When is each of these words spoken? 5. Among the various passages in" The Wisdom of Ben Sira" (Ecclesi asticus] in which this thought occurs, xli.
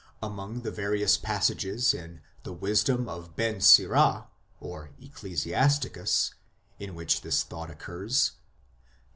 5. 0.19 0.31
Among 0.31 0.61
the 0.61 0.71
various 0.71 1.15
passages 1.15 1.93
in" 1.93 2.21
The 2.43 2.53
Wisdom 2.53 3.07
of 3.07 3.35
Ben 3.35 3.61
Sira" 3.61 4.29
(Ecclesi 4.63 5.53
asticus] 5.53 6.33
in 6.79 6.95
which 6.95 7.21
this 7.21 7.43
thought 7.43 7.69
occurs, 7.69 8.31
xli. 8.31 8.31